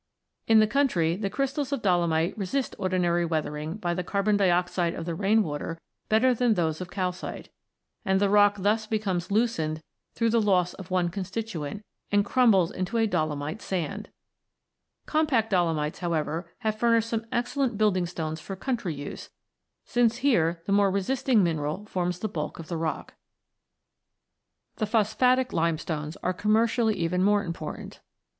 [0.47, 5.05] In the country, the crystals of dolomite resist ordinary weathering by the carbon dioxide of
[5.05, 7.49] the rain water better than those of calcite;
[8.03, 9.83] and the rock thus becomes loosened
[10.15, 14.05] through the loss of one constituent, and crumbles into a dolomite sand
[15.05, 15.05] (20).
[15.05, 19.29] Compact dolomites, however, have furnished some excellent building stones for country use,
[19.85, 23.13] since here the more resisting mineral forms the bulk of the rock.
[24.77, 27.99] The Phosphatic Limestones are commercially even more important.